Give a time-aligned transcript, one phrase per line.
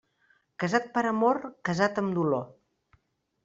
[0.63, 1.41] Casat per amor,
[1.71, 2.51] casat amb dolor.